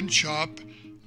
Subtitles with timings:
[0.00, 0.60] Print shop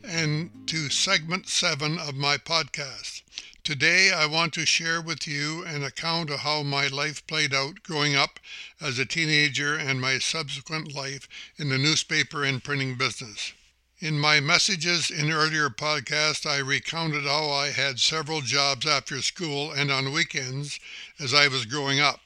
[0.04, 3.24] and to segment 7 of my podcast.
[3.64, 7.82] Today, I want to share with you an account of how my life played out
[7.82, 8.40] growing up
[8.80, 13.54] as a teenager and my subsequent life in the newspaper and printing business.
[13.98, 19.72] In my messages in earlier podcasts, I recounted how I had several jobs after school
[19.72, 20.80] and on weekends
[21.20, 22.20] as I was growing up.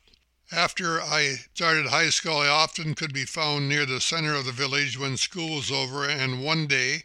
[0.54, 4.54] After I started high school, I often could be found near the center of the
[4.54, 7.04] village when school was over, and one day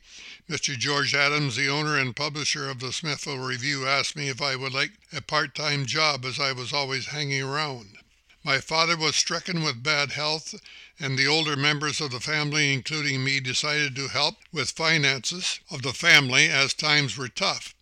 [0.48, 0.78] Mr.
[0.78, 4.72] George Adams, the owner and publisher of the Smithville Review, asked me if I would
[4.72, 7.98] like a part time job as I was always hanging around.
[8.44, 10.54] My father was stricken with bad health,
[11.00, 15.82] and the older members of the family, including me, decided to help with finances of
[15.82, 17.74] the family as times were tough.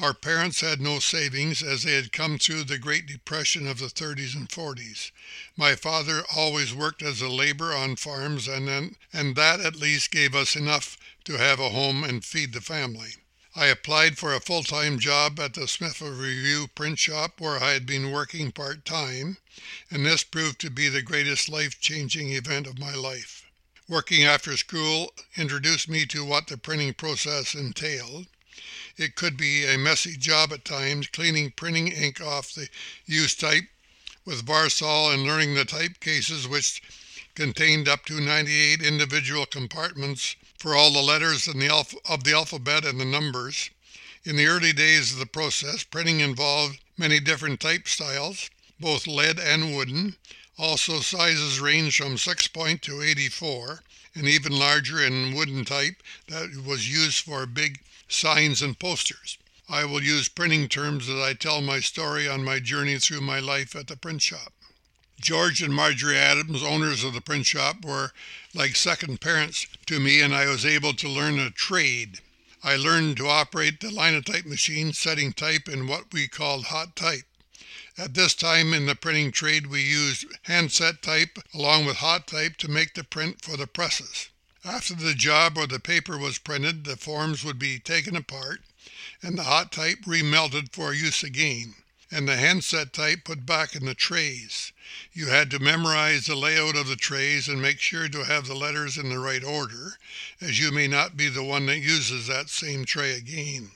[0.00, 3.86] Our parents had no savings as they had come through the Great Depression of the
[3.86, 5.10] 30s and 40s.
[5.56, 10.12] My father always worked as a laborer on farms, and, then, and that at least
[10.12, 13.16] gave us enough to have a home and feed the family.
[13.56, 17.72] I applied for a full time job at the Smithville Review print shop where I
[17.72, 19.38] had been working part time,
[19.90, 23.42] and this proved to be the greatest life changing event of my life.
[23.88, 28.28] Working after school introduced me to what the printing process entailed.
[28.98, 32.68] It could be a messy job at times, cleaning printing ink off the
[33.06, 33.62] used type
[34.24, 36.82] with Varsol and learning the type cases, which
[37.36, 42.98] contained up to 98 individual compartments for all the letters the of the alphabet and
[42.98, 43.70] the numbers.
[44.24, 49.38] In the early days of the process, printing involved many different type styles, both lead
[49.38, 50.16] and wooden.
[50.58, 53.82] Also, sizes range from 6 point to 84,
[54.14, 59.38] and even larger in wooden type that was used for big signs, and posters.
[59.68, 63.38] I will use printing terms as I tell my story on my journey through my
[63.38, 64.52] life at the print shop.
[65.20, 68.12] George and Marjorie Adams, owners of the print shop, were
[68.54, 72.20] like second parents to me, and I was able to learn a trade.
[72.64, 77.24] I learned to operate the linotype machine, setting type in what we called hot type.
[78.00, 82.56] At this time in the printing trade, we used handset type along with hot type
[82.58, 84.28] to make the print for the presses.
[84.64, 88.62] After the job or the paper was printed, the forms would be taken apart
[89.20, 91.74] and the hot type remelted for use again,
[92.08, 94.72] and the handset type put back in the trays.
[95.12, 98.54] You had to memorize the layout of the trays and make sure to have the
[98.54, 99.98] letters in the right order,
[100.40, 103.72] as you may not be the one that uses that same tray again.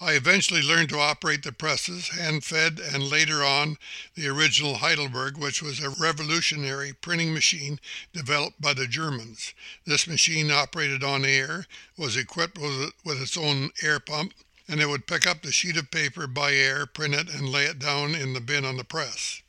[0.00, 3.78] I eventually learned to operate the presses, hand fed, and later on
[4.16, 7.78] the original Heidelberg, which was a revolutionary printing machine
[8.12, 9.54] developed by the Germans.
[9.84, 11.66] This machine operated on air,
[11.96, 14.34] was equipped with, with its own air pump,
[14.66, 17.66] and it would pick up the sheet of paper by air, print it, and lay
[17.66, 19.42] it down in the bin on the press.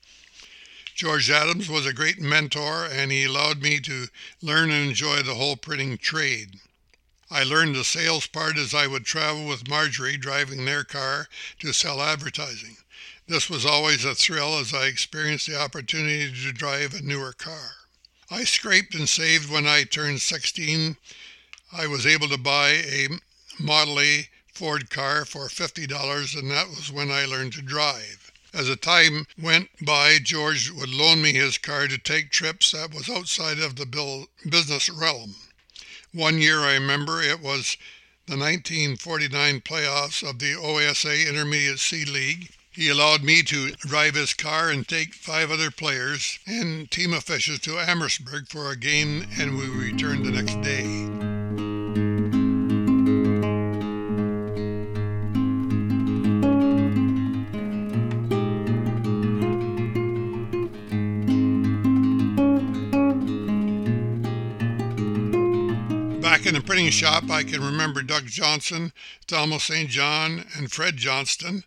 [0.93, 4.07] George Adams was a great mentor, and he allowed me to
[4.41, 6.59] learn and enjoy the whole printing trade.
[7.35, 11.27] I learned the sales part as I would travel with Marjorie driving their car
[11.59, 12.77] to sell advertising.
[13.27, 17.71] This was always a thrill as I experienced the opportunity to drive a newer car.
[18.31, 20.95] I scraped and saved when I turned 16.
[21.73, 23.09] I was able to buy a
[23.59, 28.31] Model A Ford car for $50, and that was when I learned to drive.
[28.53, 32.93] As the time went by, George would loan me his car to take trips that
[32.93, 35.35] was outside of the business realm.
[36.15, 37.75] One year I remember it was
[38.25, 42.51] the 1949 playoffs of the OSA Intermediate C League.
[42.71, 47.59] He allowed me to drive his car and take five other players and team officials
[47.59, 51.24] to Amherstburg for a game, and we returned the next day.
[66.91, 68.93] Shop, I can remember Doug Johnson,
[69.27, 69.89] Thelma St.
[69.89, 71.63] John, and Fred Johnston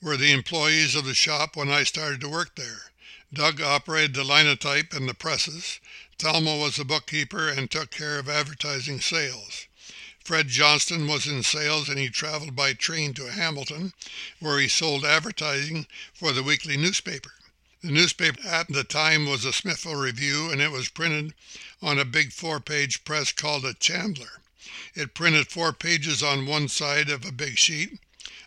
[0.00, 2.90] were the employees of the shop when I started to work there.
[3.32, 5.80] Doug operated the linotype and the presses.
[6.18, 9.66] Thelma was the bookkeeper and took care of advertising sales.
[10.24, 13.92] Fred Johnston was in sales and he traveled by train to Hamilton,
[14.40, 17.32] where he sold advertising for the weekly newspaper.
[17.80, 21.32] The newspaper at the time was the Smithville Review, and it was printed
[21.80, 24.42] on a big four page press called a Chandler.
[24.96, 28.00] It printed four pages on one side of a big sheet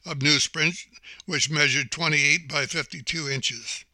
[0.05, 0.85] of newsprint,
[1.25, 3.85] which measured 28 by 52 inches.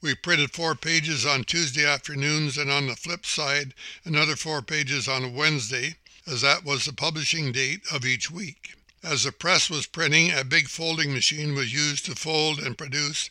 [0.00, 3.74] We printed four pages on Tuesday afternoons, and on the flip side,
[4.04, 5.94] another four pages on Wednesday,
[6.26, 8.74] as that was the publishing date of each week.
[9.04, 13.30] As the press was printing, a big folding machine was used to fold and produce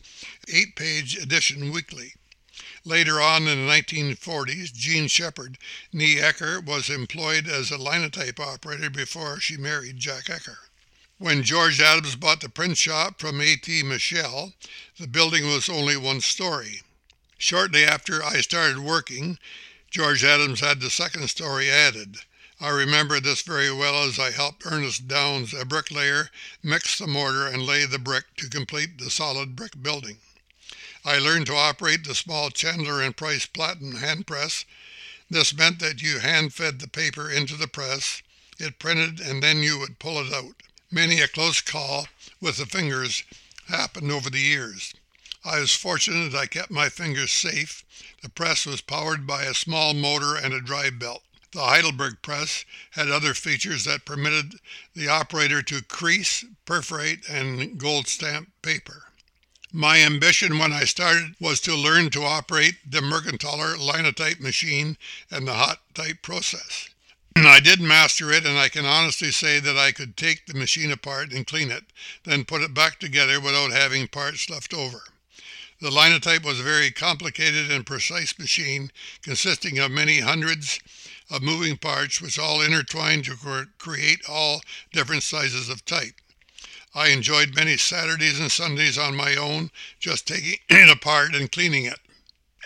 [0.50, 2.14] eight page edition weekly.
[2.84, 5.58] Later on in the 1940s, Jean Shepard,
[5.94, 10.58] nee Ecker, was employed as a linotype operator before she married Jack Ecker.
[11.18, 13.84] When George Adams bought the print shop from A.T.
[13.84, 14.54] Michel,
[15.00, 16.82] the building was only one story.
[17.38, 19.40] Shortly after I started working,
[19.90, 22.18] George Adams had the second story added.
[22.64, 26.30] I remember this very well as I helped Ernest Downs, a bricklayer,
[26.62, 30.20] mix the mortar and lay the brick to complete the solid brick building.
[31.04, 34.66] I learned to operate the small Chandler and Price Platen hand press.
[35.28, 38.22] This meant that you hand fed the paper into the press,
[38.60, 40.62] it printed, and then you would pull it out.
[40.92, 42.10] Many a close call
[42.40, 43.24] with the fingers
[43.70, 44.94] happened over the years.
[45.44, 47.84] I was fortunate I kept my fingers safe.
[48.22, 51.24] The press was powered by a small motor and a drive belt.
[51.54, 54.56] The Heidelberg press had other features that permitted
[54.94, 59.08] the operator to crease, perforate, and gold stamp paper.
[59.74, 64.98] My ambition when I started was to learn to operate the Mergenthaler linotype machine
[65.30, 66.90] and the hot type process.
[67.36, 70.92] I did master it, and I can honestly say that I could take the machine
[70.92, 71.84] apart and clean it,
[72.24, 75.04] then put it back together without having parts left over.
[75.82, 78.92] The linotype was a very complicated and precise machine
[79.24, 80.80] consisting of many hundreds
[81.32, 84.62] of moving parts which all intertwined to create all
[84.94, 86.22] different sizes of type.
[86.94, 91.86] I enjoyed many Saturdays and Sundays on my own, just taking it apart and cleaning
[91.86, 92.00] it.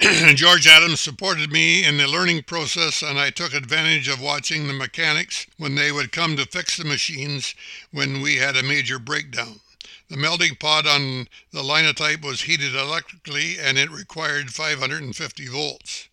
[0.35, 4.73] George Adams supported me in the learning process, and I took advantage of watching the
[4.73, 7.55] mechanics when they would come to fix the machines
[7.91, 9.61] when we had a major breakdown.
[10.07, 16.09] The melting pot on the linotype was heated electrically and it required 550 volts.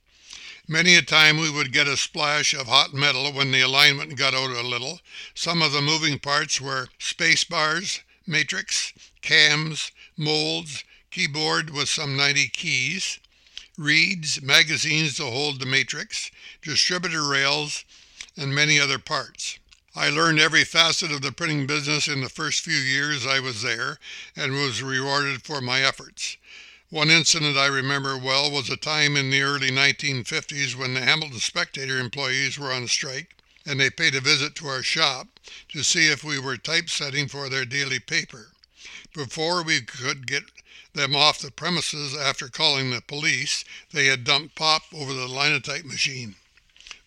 [0.67, 4.33] Many a time we would get a splash of hot metal when the alignment got
[4.33, 5.01] out a little.
[5.35, 12.49] Some of the moving parts were space bars, matrix, cams, molds, keyboard with some 90
[12.49, 13.19] keys,
[13.77, 16.31] reeds, magazines to hold the matrix,
[16.63, 17.85] distributor rails,
[18.37, 19.59] and many other parts.
[19.95, 23.61] I learned every facet of the printing business in the first few years I was
[23.61, 23.99] there
[24.35, 26.39] and was rewarded for my efforts.
[26.89, 31.41] One incident I remember well was a time in the early 1950s when the Hamilton
[31.41, 33.37] Spectator employees were on strike,
[33.67, 37.51] and they paid a visit to our shop to see if we were typesetting for
[37.51, 38.53] their daily paper.
[39.13, 40.45] Before we could get
[40.95, 43.63] them off the premises after calling the police,
[43.93, 46.37] they had dumped pop over the linotype machine.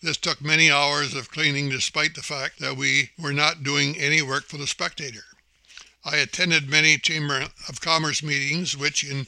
[0.06, 4.22] This took many hours of cleaning despite the fact that we were not doing any
[4.22, 5.24] work for the Spectator.
[6.04, 9.26] I attended many Chamber of Commerce meetings, which in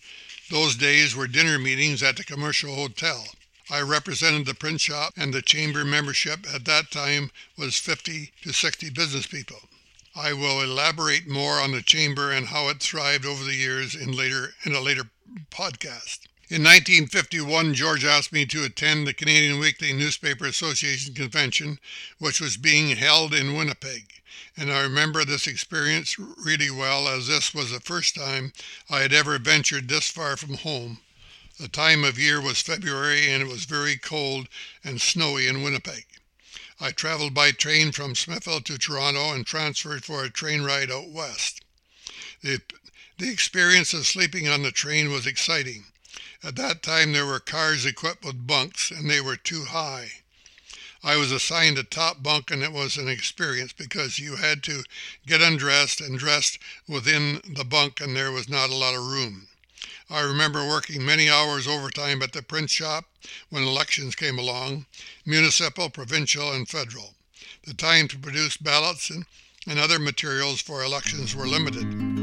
[0.53, 3.27] those days were dinner meetings at the Commercial Hotel.
[3.69, 8.53] I represented the print shop, and the chamber membership at that time was 50 to
[8.53, 9.69] 60 business people.
[10.15, 14.13] I will elaborate more on the chamber and how it thrived over the years in
[14.13, 15.11] later in a later
[15.51, 16.28] podcast.
[16.51, 21.79] In 1951, George asked me to attend the Canadian Weekly Newspaper Association convention,
[22.19, 24.19] which was being held in Winnipeg
[24.61, 28.53] and I remember this experience really well as this was the first time
[28.91, 30.99] I had ever ventured this far from home.
[31.61, 34.49] The time of year was February and it was very cold
[34.83, 36.07] and snowy in Winnipeg.
[36.81, 41.09] I traveled by train from Smithville to Toronto and transferred for a train ride out
[41.09, 41.61] west.
[42.43, 42.61] The,
[43.19, 45.85] the experience of sleeping on the train was exciting.
[46.43, 50.23] At that time, there were cars equipped with bunks and they were too high.
[51.03, 54.83] I was assigned a top bunk, and it was an experience because you had to
[55.27, 56.59] get undressed and dressed
[56.89, 59.47] within the bunk, and there was not a lot of room.
[60.11, 63.05] I remember working many hours overtime at the print shop
[63.49, 64.87] when elections came along
[65.25, 67.15] municipal, provincial, and federal.
[67.65, 69.25] The time to produce ballots and,
[69.69, 72.18] and other materials for elections were limited.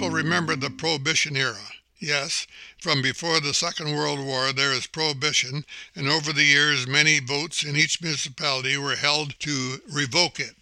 [0.00, 1.72] People remember the Prohibition era?
[1.98, 2.46] Yes,
[2.80, 5.62] from before the Second World War there is prohibition,
[5.94, 10.56] and over the years many votes in each municipality were held to revoke it.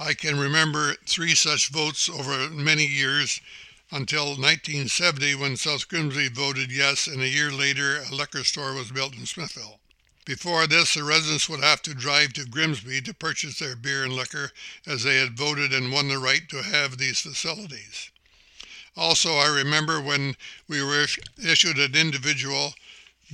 [0.00, 3.40] I can remember three such votes over many years
[3.92, 8.90] until 1970 when South Grimsby voted yes, and a year later a liquor store was
[8.90, 9.78] built in Smithville.
[10.24, 14.12] Before this, the residents would have to drive to Grimsby to purchase their beer and
[14.12, 14.50] liquor
[14.84, 18.10] as they had voted and won the right to have these facilities.
[18.96, 20.36] Also, I remember when
[20.68, 21.06] we were
[21.42, 22.74] issued an individual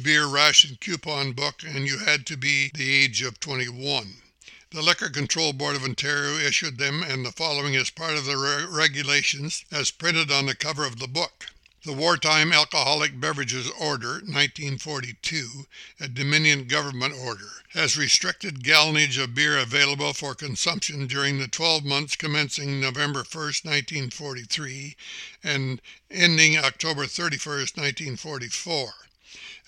[0.01, 4.23] beer ration coupon book and you had to be the age of 21.
[4.71, 8.37] The Liquor Control Board of Ontario issued them, and the following is part of the
[8.37, 11.47] re- regulations as printed on the cover of the book.
[11.85, 15.69] The Wartime Alcoholic Beverages Order, 1942,
[16.01, 21.85] a Dominion government order, has restricted gallonage of beer available for consumption during the 12
[21.85, 24.97] months commencing November 1, 1943,
[25.45, 25.81] and
[26.11, 28.93] ending October 31, 1944,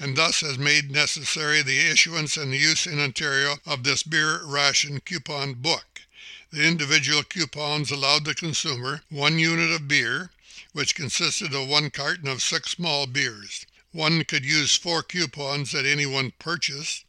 [0.01, 4.99] and thus has made necessary the issuance and use in Ontario of this beer ration
[4.99, 6.01] coupon book.
[6.51, 10.33] The individual coupons allowed the consumer one unit of beer
[10.73, 13.67] which consisted of one carton of six small beers.
[13.93, 17.05] One could use four coupons at any one purchase,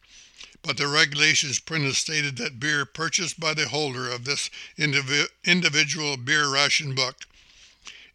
[0.64, 6.18] but the regulations printed stated that beer purchased by the holder of this indivi- individual
[6.18, 7.26] beer ration book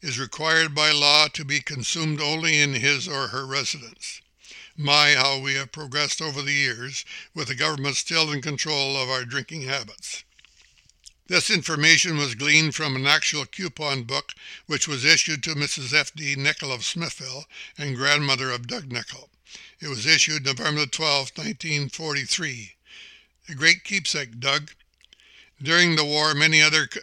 [0.00, 4.20] is required by law to be consumed only in his or her residence.
[4.76, 9.08] My, how we have progressed over the years, with the government still in control of
[9.08, 10.24] our drinking habits.
[11.28, 14.32] This information was gleaned from an actual coupon book
[14.66, 15.92] which was issued to Mrs.
[15.92, 16.36] F.D.
[16.36, 19.28] Nicol of Smithville and grandmother of Doug Nicol.
[19.80, 22.76] It was issued November 12, 1943.
[23.48, 24.70] A great keepsake, Doug.
[25.60, 27.00] During the war, many other c-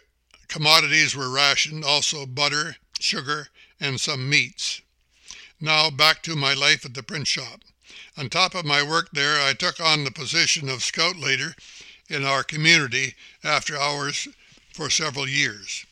[0.48, 4.80] commodities were rationed, also butter, sugar, and some meats.
[5.60, 7.62] Now back to my life at the print shop.
[8.16, 11.54] On top of my work there, I took on the position of scout leader
[12.08, 14.28] in our community after hours
[14.72, 15.86] for several years.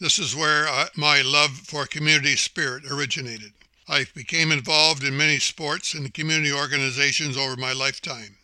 [0.00, 3.52] This is where I, my love for community spirit originated.
[3.88, 8.36] I became involved in many sports and community organizations over my lifetime.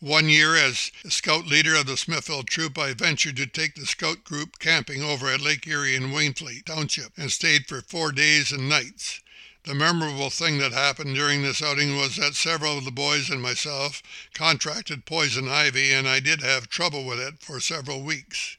[0.00, 4.22] One year, as scout leader of the Smithville Troop, I ventured to take the scout
[4.24, 8.68] group camping over at Lake Erie in Wainfleet Township and stayed for four days and
[8.68, 9.20] nights.
[9.66, 13.40] The memorable thing that happened during this outing was that several of the boys and
[13.40, 14.02] myself
[14.34, 18.58] contracted poison ivy, and I did have trouble with it for several weeks.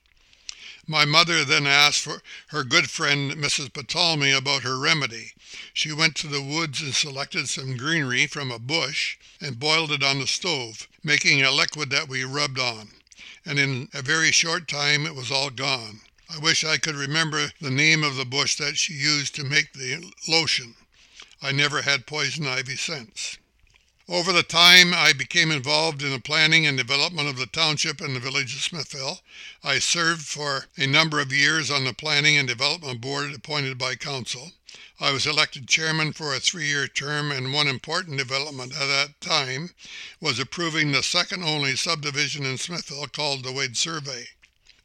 [0.88, 3.72] My mother then asked for her good friend Mrs.
[3.72, 5.34] Ptolemy about her remedy.
[5.76, 10.02] She went to the woods and selected some greenery from a bush and boiled it
[10.02, 12.90] on the stove, making a liquid that we rubbed on.
[13.46, 16.02] And in a very short time it was all gone.
[16.32, 19.74] I wish I could remember the name of the bush that she used to make
[19.74, 20.74] the lotion.
[21.46, 23.38] I never had poison ivy since.
[24.08, 28.16] Over the time I became involved in the planning and development of the township and
[28.16, 29.22] the village of Smithville.
[29.64, 33.94] I served for a number of years on the planning and development board appointed by
[33.94, 34.54] council.
[35.00, 39.76] I was elected chairman for a three-year term and one important development at that time
[40.20, 44.30] was approving the second only subdivision in Smithville called the Wade Survey.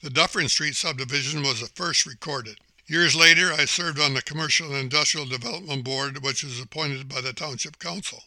[0.02, 2.58] The Dufferin Street subdivision was the first recorded.
[2.90, 7.20] Years later, I served on the Commercial and Industrial Development Board, which was appointed by
[7.20, 8.24] the Township Council.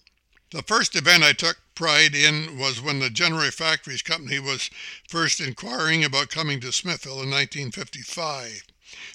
[0.51, 4.70] The first event I took pride in was when the January Factories Company was
[5.10, 8.63] first inquiring about coming to Smithville in 1955.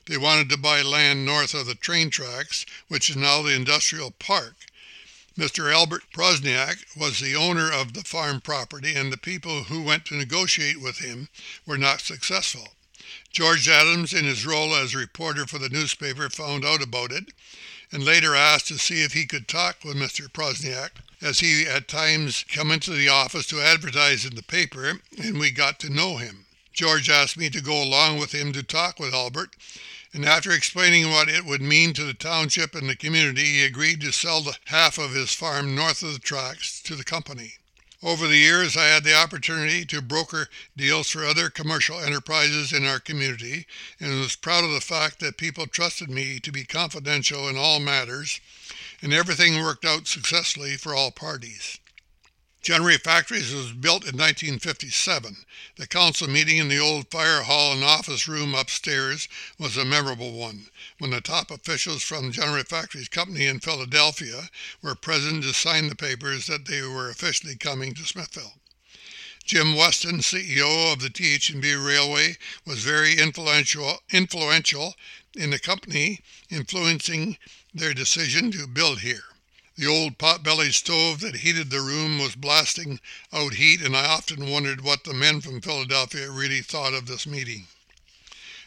[0.05, 4.11] They wanted to buy land north of the train tracks, which is now the industrial
[4.11, 4.67] park.
[5.35, 5.73] Mr.
[5.73, 10.15] Albert Prosniak was the owner of the farm property, and the people who went to
[10.15, 11.31] negotiate with him
[11.65, 12.75] were not successful.
[13.31, 17.33] George Adams, in his role as reporter for the newspaper, found out about it
[17.91, 20.31] and later asked to see if he could talk with Mr.
[20.31, 25.39] Prosniak, as he at times come into the office to advertise in the paper, and
[25.39, 26.45] we got to know him.
[26.73, 29.57] George asked me to go along with him to talk with Albert,
[30.13, 34.01] and after explaining what it would mean to the township and the community, he agreed
[34.01, 37.55] to sell the half of his farm north of the tracks to the company.
[38.03, 42.87] Over the years, I had the opportunity to broker deals for other commercial enterprises in
[42.87, 43.67] our community
[43.99, 47.81] and was proud of the fact that people trusted me to be confidential in all
[47.81, 48.41] matters,
[49.03, 51.79] and everything worked out successfully for all parties.
[52.61, 55.37] January Factories was built in 1957.
[55.77, 60.33] The council meeting in the old fire hall and office room upstairs was a memorable
[60.33, 64.51] one, when the top officials from January Factories Company in Philadelphia
[64.83, 68.55] were present to sign the papers that they were officially coming to Smithville.
[69.45, 72.37] Jim Weston, CEO of the TH&B Railway,
[72.67, 74.95] was very influential, influential
[75.35, 77.39] in the company, influencing
[77.73, 79.25] their decision to build here.
[79.79, 82.99] The old pot-bellied stove that heated the room was blasting
[83.33, 87.27] out heat, and I often wondered what the men from Philadelphia really thought of this
[87.27, 87.69] meeting.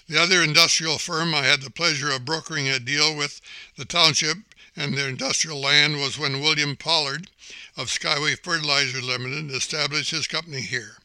[0.08, 3.41] The other industrial firm I had the pleasure of brokering a deal with
[3.75, 4.38] the township
[4.77, 7.30] and their industrial land was when William Pollard
[7.75, 10.96] of Skyway Fertilizer Limited established his company here.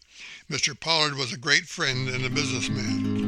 [0.48, 0.78] Mr.
[0.78, 3.25] Pollard was a great friend and a businessman.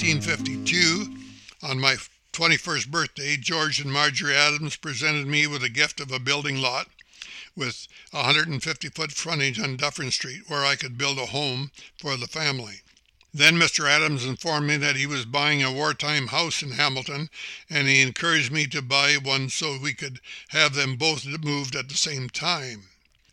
[0.00, 1.12] 1952,
[1.60, 1.96] on my
[2.32, 6.86] 21st birthday, George and Marjorie Adams presented me with a gift of a building lot
[7.56, 12.28] with 150 foot frontage on Dufferin Street where I could build a home for the
[12.28, 12.82] family.
[13.34, 13.90] Then Mr.
[13.90, 17.28] Adams informed me that he was buying a wartime house in Hamilton,
[17.68, 21.88] and he encouraged me to buy one so we could have them both moved at
[21.88, 22.84] the same time.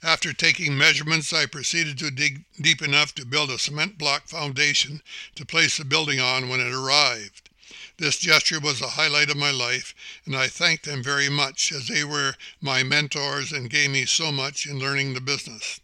[0.07, 5.01] After taking measurements, I proceeded to dig deep enough to build a cement block foundation
[5.33, 7.49] to place the building on when it arrived.
[7.97, 11.87] This gesture was a highlight of my life, and I thanked them very much as
[11.87, 15.79] they were my mentors and gave me so much in learning the business.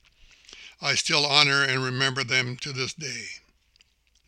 [0.80, 3.26] I still honor and remember them to this day.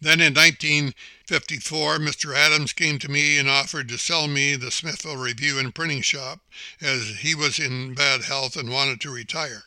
[0.01, 2.35] Then in 1954, Mr.
[2.35, 6.39] Adams came to me and offered to sell me the Smithville Review and Printing Shop
[6.81, 9.65] as he was in bad health and wanted to retire.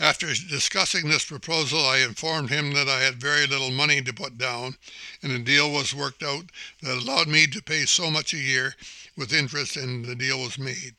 [0.00, 4.38] After discussing this proposal, I informed him that I had very little money to put
[4.38, 4.78] down,
[5.22, 6.46] and a deal was worked out
[6.80, 8.76] that allowed me to pay so much a year
[9.14, 10.94] with interest, and the deal was made.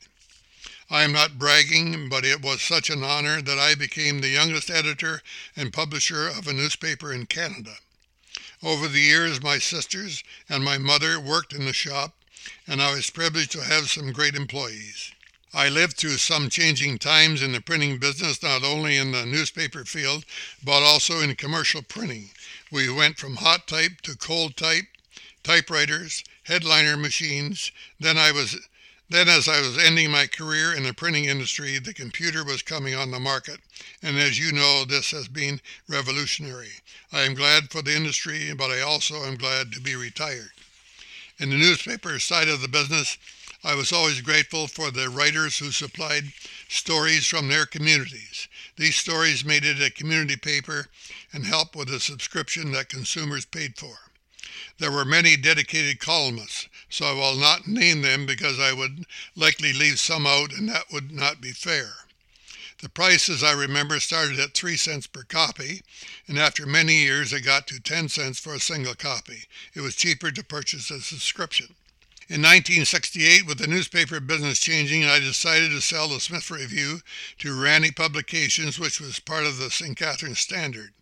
[0.88, 4.70] I am not bragging, but it was such an honor that I became the youngest
[4.70, 5.24] editor
[5.55, 7.77] and publisher of a newspaper in Canada.
[8.62, 12.13] Over the years, my sisters and my mother worked in the shop,
[12.67, 15.12] and I was privileged to have some great employees.
[15.53, 19.84] I lived through some changing times in the printing business, not only in the newspaper
[19.84, 20.25] field,
[20.63, 22.31] but also in commercial printing.
[22.72, 24.86] We went from hot type to cold type,
[25.43, 27.72] typewriters, headliner machines.
[28.00, 28.58] Then I was
[29.10, 32.96] then as I was ending my career in the printing industry, the computer was coming
[32.96, 33.60] on the market,
[34.01, 36.72] and as you know, this has been revolutionary.
[37.12, 40.51] I am glad for the industry, but I also am glad to be retired.
[41.39, 43.17] In the newspaper side of the business,
[43.63, 46.33] I was always grateful for the writers who supplied
[46.67, 48.47] stories from their communities.
[48.75, 50.87] These stories made it a community paper
[51.31, 53.95] and helped with the subscription that consumers paid for.
[54.79, 59.74] There were many dedicated columnists, so I will not name them because I would likely
[59.74, 61.93] leave some out and that would not be fair.
[62.81, 65.83] The price, as I remember, started at 3 cents per copy,
[66.27, 69.43] and after many years it got to 10 cents for a single copy.
[69.75, 71.75] It was cheaper to purchase a subscription.
[72.31, 77.01] In 1968, with the newspaper business changing, I decided to sell the Smith Review
[77.39, 79.98] to Ranney Publications, which was part of the St.
[79.98, 80.94] Catharines Standard.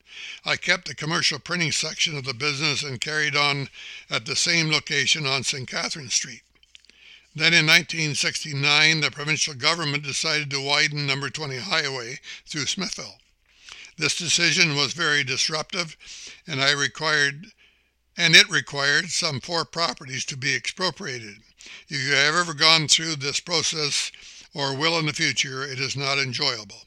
[0.43, 3.69] I kept the commercial printing section of the business and carried on
[4.09, 5.69] at the same location on St.
[5.69, 6.41] Catharines Street.
[7.35, 13.19] Then in 1969, the provincial government decided to widen number 20 highway through Smithville.
[13.99, 15.95] This decision was very disruptive,
[16.47, 17.51] and I required
[18.19, 21.37] and it required some four properties to be expropriated.
[21.87, 24.11] If you have ever gone through this process
[24.53, 26.81] or will in the future, it is not enjoyable.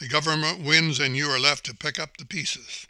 [0.00, 2.86] The government wins and you are left to pick up the pieces.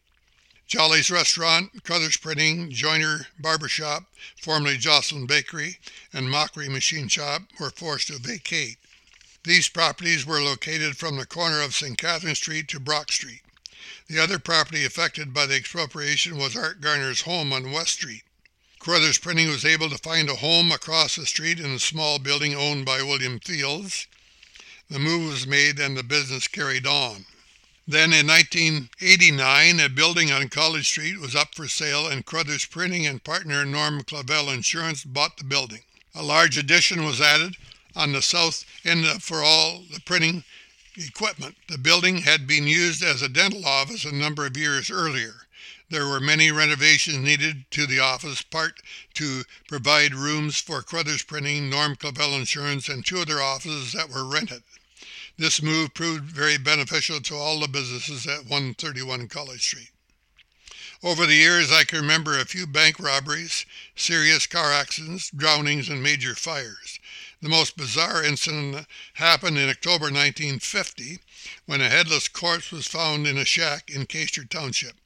[0.67, 4.03] Jolly's Restaurant, Crothers Printing, Joyner Barbershop,
[4.37, 5.79] formerly Jocelyn Bakery,
[6.13, 8.79] and Mockery Machine Shop were forced to vacate.
[9.45, 11.97] These properties were located from the corner of St.
[11.97, 13.43] Catherine Street to Brock Street.
[14.09, 18.23] The other property affected by the expropriation was Art Garner's home on West Street.
[18.79, 22.55] Crothers Printing was able to find a home across the street in a small building
[22.55, 24.07] owned by William Fields.
[24.89, 27.27] The move was made and the business carried on.
[27.89, 33.07] Then in 1989, a building on College Street was up for sale, and Crothers Printing
[33.07, 35.83] and partner Norm Clavel Insurance bought the building.
[36.15, 37.57] A large addition was added
[37.95, 40.45] on the south end for all the printing
[40.97, 41.57] equipment.
[41.69, 45.47] The building had been used as a dental office a number of years earlier.
[45.89, 48.81] There were many renovations needed to the office, part
[49.15, 54.25] to provide rooms for Crothers Printing, Norm Clavel Insurance, and two other offices that were
[54.25, 54.63] rented.
[55.37, 59.91] This move proved very beneficial to all the businesses at 131 College Street.
[61.03, 66.03] Over the years, I can remember a few bank robberies, serious car accidents, drownings, and
[66.03, 66.99] major fires.
[67.43, 71.19] The most bizarre incident happened in October 1950
[71.67, 74.97] when a headless corpse was found in a shack in Caister Township.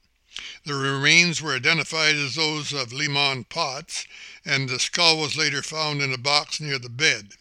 [0.65, 4.07] The remains were identified as those of Lemon Potts,
[4.45, 7.33] and the skull was later found in a box near the bed.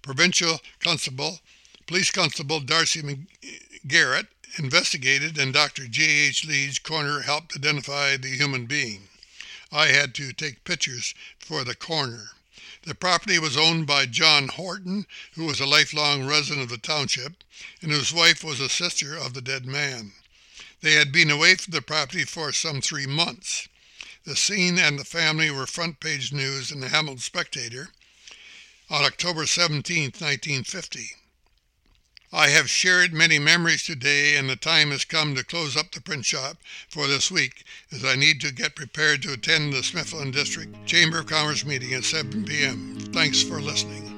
[0.00, 1.40] Provincial Constable,
[1.86, 3.26] Police Constable Darcy
[3.86, 4.26] Garrett
[4.58, 5.86] investigated, and Dr.
[5.86, 6.02] J.
[6.02, 6.44] H.
[6.44, 9.08] Leeds coroner helped identify the human being.
[9.70, 12.32] I had to take pictures for the coroner.
[12.82, 17.44] The property was owned by John Horton, who was a lifelong resident of the township,
[17.80, 20.12] and whose wife was a sister of the dead man.
[20.80, 23.68] They had been away from the property for some three months.
[24.24, 27.90] The scene and the family were front page news in the Hamilton Spectator
[28.90, 31.16] on October 17, 1950.
[32.34, 36.00] I have shared many memories today, and the time has come to close up the
[36.00, 36.56] print shop
[36.88, 41.18] for this week as I need to get prepared to attend the Smithland District Chamber
[41.18, 42.98] of Commerce meeting at 7 p.m.
[43.12, 44.11] Thanks for listening.